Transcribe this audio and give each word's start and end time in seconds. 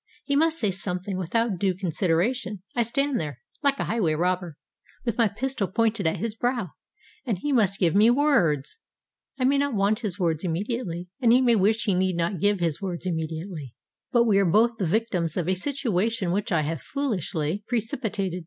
He 0.23 0.35
must 0.35 0.57
say 0.57 0.71
something 0.71 1.15
without 1.15 1.59
due 1.59 1.75
consideration; 1.75 2.63
I 2.75 2.81
stand 2.81 3.19
there, 3.19 3.39
like 3.61 3.77
a 3.77 3.83
highway 3.83 4.13
robber, 4.13 4.57
with 5.05 5.19
my 5.19 5.27
pistol 5.27 5.67
pointed 5.67 6.07
at 6.07 6.17
his 6.17 6.33
brow, 6.33 6.71
and 7.23 7.37
he 7.37 7.51
must 7.51 7.79
give 7.79 7.93
me 7.93 8.09
words. 8.09 8.79
I 9.37 9.43
may 9.43 9.59
not 9.59 9.75
want 9.75 9.99
his 9.99 10.17
words 10.19 10.43
immediately; 10.43 11.09
and 11.19 11.31
he 11.31 11.39
may 11.39 11.55
wish 11.55 11.83
he 11.83 11.93
need 11.93 12.15
not 12.15 12.39
give 12.41 12.59
his 12.59 12.81
words 12.81 13.05
immediately; 13.05 13.75
but 14.11 14.23
we 14.23 14.39
are 14.39 14.43
both 14.43 14.77
the 14.79 14.87
victims 14.87 15.37
of 15.37 15.47
a 15.47 15.53
situation 15.53 16.31
which 16.31 16.51
I 16.51 16.61
have 16.63 16.81
foolishly 16.81 17.63
precipitated. 17.67 18.39